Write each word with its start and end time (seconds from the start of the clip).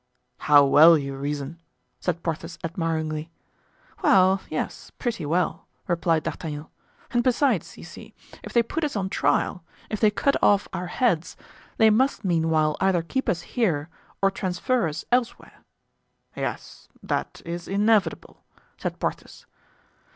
"How 0.49 0.65
well 0.65 0.97
you 0.97 1.15
reason!" 1.15 1.59
said 1.99 2.23
Porthos, 2.23 2.57
admiringly. 2.63 3.29
"Well, 4.01 4.41
yes, 4.49 4.91
pretty 4.97 5.27
well," 5.27 5.67
replied 5.87 6.23
D'Artagnan; 6.23 6.65
"and 7.11 7.21
besides, 7.23 7.77
you 7.77 7.83
see, 7.83 8.15
if 8.41 8.51
they 8.51 8.63
put 8.63 8.83
us 8.83 8.95
on 8.95 9.09
trial, 9.11 9.63
if 9.91 9.99
they 9.99 10.09
cut 10.09 10.35
off 10.41 10.67
our 10.73 10.87
heads, 10.87 11.37
they 11.77 11.91
must 11.91 12.25
meanwhile 12.25 12.77
either 12.81 13.03
keep 13.03 13.29
us 13.29 13.41
here 13.41 13.89
or 14.23 14.31
transfer 14.31 14.87
us 14.87 15.05
elsewhere." 15.11 15.63
"Yes, 16.35 16.89
that 17.03 17.43
is 17.45 17.67
inevitable," 17.67 18.43
said 18.79 18.99
Porthos. 18.99 19.45